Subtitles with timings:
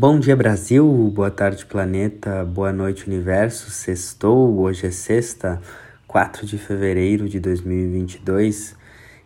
[0.00, 0.82] Bom dia Brasil,
[1.14, 5.60] boa tarde planeta, boa noite universo, sextou, hoje é sexta,
[6.06, 8.74] 4 de fevereiro de 2022.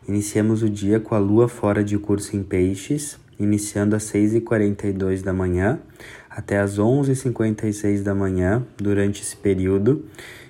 [0.09, 5.33] Iniciamos o dia com a lua fora de curso em peixes, iniciando às 6h42 da
[5.33, 5.79] manhã
[6.29, 8.67] até às 11h56 da manhã.
[8.77, 10.05] Durante esse período,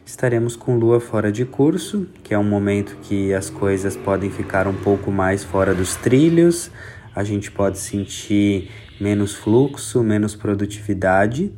[0.06, 4.66] estaremos com lua fora de curso, que é um momento que as coisas podem ficar
[4.66, 6.70] um pouco mais fora dos trilhos,
[7.14, 8.70] a gente pode sentir
[9.00, 11.52] menos fluxo, menos produtividade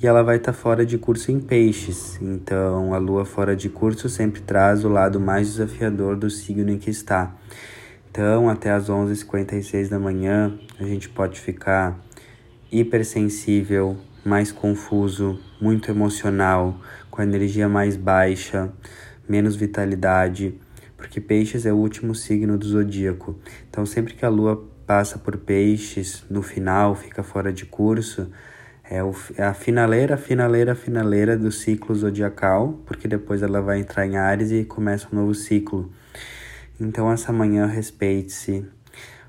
[0.00, 2.18] e ela vai estar tá fora de curso em peixes.
[2.22, 6.78] Então, a lua fora de curso sempre traz o lado mais desafiador do signo em
[6.78, 7.34] que está.
[8.10, 11.98] Então, até as 11h56 da manhã, a gente pode ficar
[12.70, 18.72] hipersensível, mais confuso, muito emocional, com a energia mais baixa,
[19.28, 20.54] menos vitalidade,
[20.96, 23.38] porque peixes é o último signo do zodíaco.
[23.68, 28.32] Então, sempre que a lua passa por peixes, no final fica fora de curso,
[28.82, 34.06] é, o, é a finaleira, finaleira, finaleira do ciclo zodiacal, porque depois ela vai entrar
[34.06, 35.92] em Ares e começa um novo ciclo.
[36.80, 38.64] Então, essa manhã, respeite-se.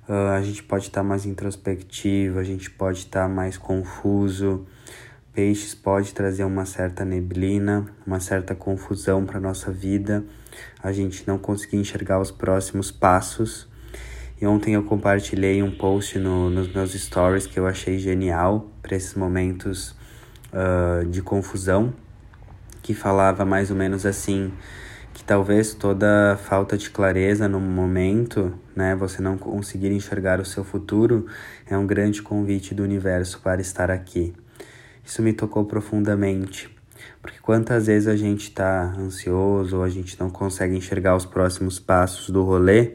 [0.07, 4.65] Uh, a gente pode estar tá mais introspectivo, a gente pode estar tá mais confuso.
[5.33, 10.23] Peixes pode trazer uma certa neblina, uma certa confusão para nossa vida.
[10.81, 13.68] A gente não conseguir enxergar os próximos passos.
[14.41, 18.95] E ontem eu compartilhei um post no, nos meus stories que eu achei genial para
[18.95, 19.95] esses momentos
[20.53, 21.93] uh, de confusão,
[22.81, 24.51] que falava mais ou menos assim
[25.19, 30.63] que talvez toda falta de clareza no momento, né, você não conseguir enxergar o seu
[30.63, 31.25] futuro,
[31.69, 34.33] é um grande convite do universo para estar aqui.
[35.03, 36.73] Isso me tocou profundamente,
[37.21, 41.79] porque quantas vezes a gente está ansioso ou a gente não consegue enxergar os próximos
[41.79, 42.93] passos do rolê,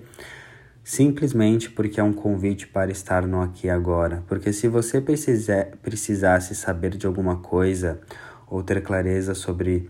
[0.85, 4.23] simplesmente porque é um convite para estar no aqui e agora.
[4.29, 7.99] Porque se você precisar, precisasse saber de alguma coisa
[8.47, 9.89] ou ter clareza sobre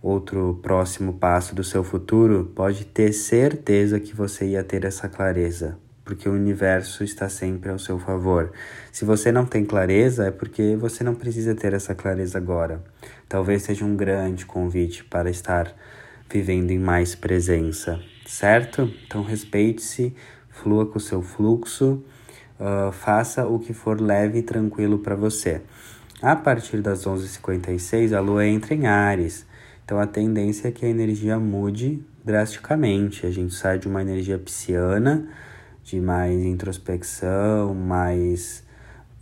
[0.00, 5.76] outro próximo passo do seu futuro, pode ter certeza que você ia ter essa clareza,
[6.04, 8.52] porque o universo está sempre ao seu favor.
[8.92, 12.80] Se você não tem clareza, é porque você não precisa ter essa clareza agora.
[13.28, 15.74] Talvez seja um grande convite para estar
[16.30, 17.98] vivendo em mais presença
[18.28, 18.92] certo?
[19.06, 20.14] Então respeite-se,
[20.50, 22.04] flua com o seu fluxo,
[22.60, 25.62] uh, faça o que for leve e tranquilo para você.
[26.20, 29.46] A partir das 11h56, a lua entra em Ares,
[29.84, 33.26] então a tendência é que a energia mude drasticamente.
[33.26, 35.26] A gente sai de uma energia pisciana,
[35.82, 38.62] de mais introspecção, mais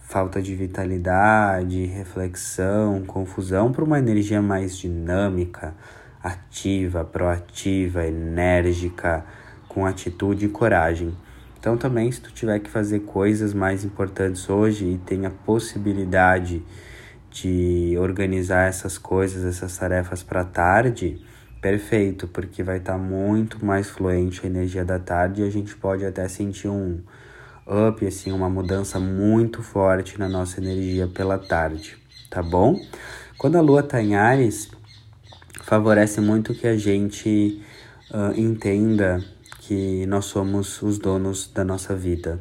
[0.00, 5.75] falta de vitalidade, reflexão, confusão, para uma energia mais dinâmica,
[6.26, 9.25] ativa, proativa, enérgica,
[9.69, 11.16] com atitude e coragem.
[11.59, 16.62] Então também se tu tiver que fazer coisas mais importantes hoje e tem a possibilidade
[17.31, 21.20] de organizar essas coisas, essas tarefas para tarde,
[21.60, 25.76] perfeito, porque vai estar tá muito mais fluente a energia da tarde e a gente
[25.76, 27.00] pode até sentir um
[27.66, 31.98] up, assim, uma mudança muito forte na nossa energia pela tarde,
[32.31, 32.81] tá bom?
[33.37, 34.70] Quando a lua tá em Ares,
[35.66, 37.60] favorece muito que a gente
[38.12, 39.21] uh, entenda
[39.62, 42.41] que nós somos os donos da nossa vida.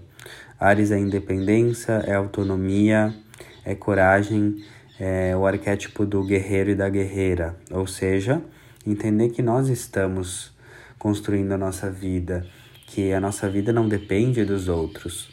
[0.59, 3.16] Ares é independência, é autonomia,
[3.66, 4.64] é coragem,
[5.00, 8.44] é o arquétipo do guerreiro e da guerreira, ou seja,
[8.85, 10.53] entender que nós estamos
[11.00, 12.46] construindo a nossa vida,
[12.85, 15.30] que a nossa vida não depende dos outros.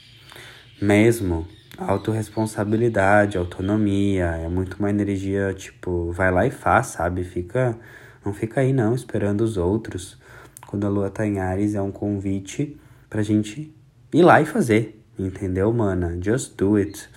[0.81, 1.47] Mesmo
[1.79, 7.25] autorresponsabilidade, autonomia, é muito uma energia tipo, vai lá e faz, sabe?
[7.25, 7.79] Fica,
[8.25, 10.19] não fica aí não esperando os outros.
[10.67, 12.79] Quando a lua tá em Ares é um convite
[13.09, 13.75] pra gente
[14.13, 16.19] ir lá e fazer, entendeu, mana?
[16.21, 17.09] Just do it.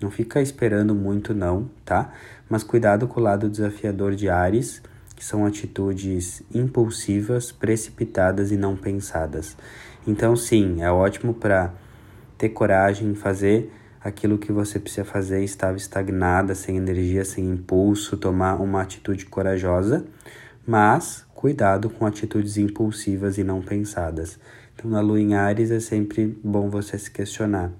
[0.00, 2.12] Não fica esperando muito não, tá?
[2.48, 4.82] Mas cuidado com o lado desafiador de Ares,
[5.16, 9.56] que são atitudes impulsivas, precipitadas e não pensadas.
[10.06, 11.72] Então, sim, é ótimo para
[12.36, 13.72] ter coragem, fazer
[14.04, 20.04] aquilo que você precisa fazer estava estagnada, sem energia, sem impulso, tomar uma atitude corajosa,
[20.66, 24.38] mas cuidado com atitudes impulsivas e não pensadas.
[24.74, 27.72] Então, na lua em Ares é sempre bom você se questionar.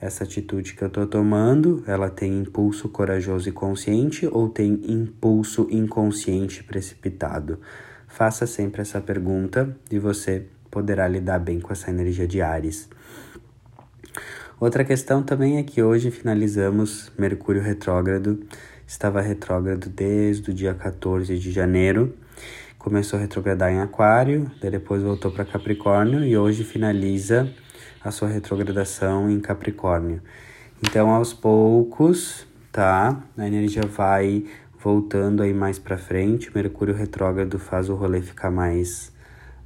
[0.00, 5.66] Essa atitude que eu estou tomando, ela tem impulso corajoso e consciente ou tem impulso
[5.70, 7.58] inconsciente precipitado?
[8.06, 12.88] Faça sempre essa pergunta e você poderá lidar bem com essa energia de Ares.
[14.60, 18.40] Outra questão também é que hoje finalizamos Mercúrio retrógrado.
[18.86, 22.14] Estava retrógrado desde o dia 14 de janeiro.
[22.78, 27.50] Começou a retrogradar em Aquário, depois voltou para Capricórnio e hoje finaliza
[28.02, 30.22] a sua retrogradação em Capricórnio.
[30.82, 33.20] Então, aos poucos, tá?
[33.36, 34.44] A energia vai
[34.78, 36.54] voltando aí mais para frente.
[36.54, 39.10] Mercúrio retrógrado faz o rolê ficar mais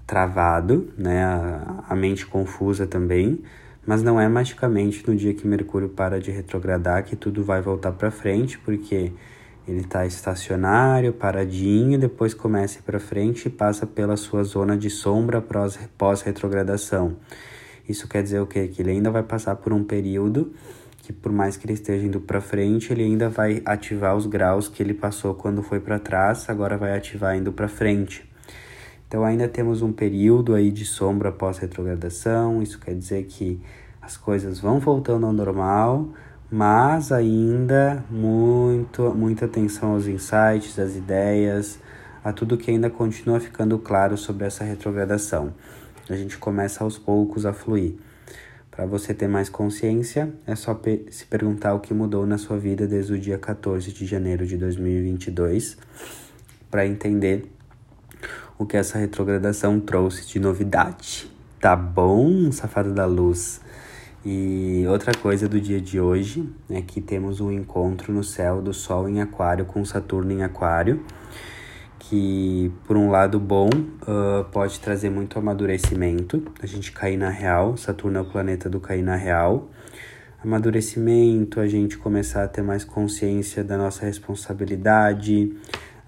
[0.06, 1.24] travado, né?
[1.24, 3.42] A, a mente confusa também.
[3.88, 7.90] Mas não é magicamente no dia que Mercúrio para de retrogradar que tudo vai voltar
[7.92, 9.14] para frente, porque
[9.66, 15.42] ele está estacionário, paradinho, depois começa para frente e passa pela sua zona de sombra
[15.96, 17.16] pós-retrogradação.
[17.88, 18.68] Isso quer dizer o quê?
[18.68, 20.52] Que ele ainda vai passar por um período
[20.98, 24.68] que por mais que ele esteja indo para frente, ele ainda vai ativar os graus
[24.68, 28.28] que ele passou quando foi para trás, agora vai ativar indo para frente.
[29.08, 33.58] Então ainda temos um período aí de sombra pós retrogradação, isso quer dizer que
[34.02, 36.10] as coisas vão voltando ao normal,
[36.50, 41.78] mas ainda muito muita atenção aos insights, às ideias,
[42.22, 45.54] a tudo que ainda continua ficando claro sobre essa retrogradação.
[46.10, 47.94] A gente começa aos poucos a fluir.
[48.70, 50.78] Para você ter mais consciência, é só
[51.10, 54.56] se perguntar o que mudou na sua vida desde o dia 14 de janeiro de
[54.56, 55.78] 2022
[56.70, 57.50] para entender
[58.58, 61.30] o que essa retrogradação trouxe de novidade.
[61.60, 63.60] Tá bom, safado da luz?
[64.24, 68.74] E outra coisa do dia de hoje é que temos um encontro no céu do
[68.74, 71.04] Sol em Aquário com Saturno em Aquário
[72.08, 77.76] que, por um lado bom, uh, pode trazer muito amadurecimento, a gente cair na real,
[77.76, 79.68] Saturno é o planeta do cair na real,
[80.42, 85.54] amadurecimento, a gente começar a ter mais consciência da nossa responsabilidade,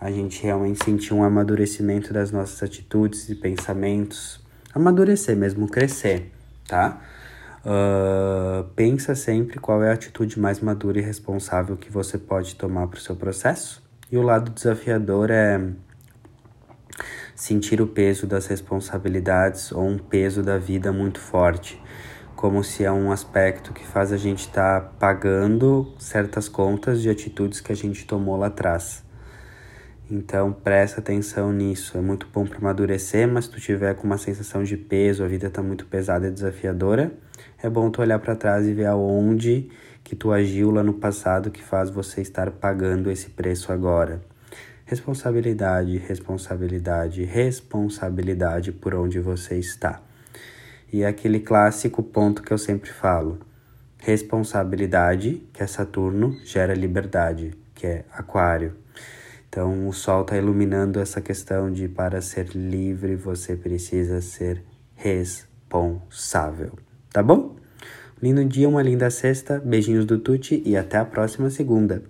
[0.01, 4.41] a gente realmente sentir um amadurecimento das nossas atitudes e pensamentos,
[4.75, 6.33] amadurecer mesmo, crescer,
[6.67, 7.03] tá?
[7.63, 12.87] Uh, pensa sempre qual é a atitude mais madura e responsável que você pode tomar
[12.87, 13.83] para o seu processo.
[14.11, 15.61] E o lado desafiador é
[17.35, 21.81] sentir o peso das responsabilidades ou um peso da vida muito forte,
[22.35, 27.11] como se é um aspecto que faz a gente estar tá pagando certas contas de
[27.11, 29.10] atitudes que a gente tomou lá atrás.
[30.11, 34.19] Então presta atenção nisso, é muito bom para amadurecer, mas se tu tiver com uma
[34.19, 37.13] sensação de peso, a vida está muito pesada e desafiadora,
[37.63, 39.71] é bom tu olhar para trás e ver aonde
[40.03, 44.21] que tu agiu lá no passado que faz você estar pagando esse preço agora.
[44.85, 50.03] Responsabilidade, responsabilidade, responsabilidade por onde você está.
[50.93, 53.39] E é aquele clássico ponto que eu sempre falo.
[53.99, 58.75] Responsabilidade, que é Saturno, gera liberdade, que é Aquário.
[59.51, 64.63] Então o Sol está iluminando essa questão de para ser livre você precisa ser
[64.95, 66.79] responsável.
[67.13, 67.57] Tá bom?
[68.23, 72.01] Lindo dia, uma linda sexta, beijinhos do Tuti e até a próxima segunda.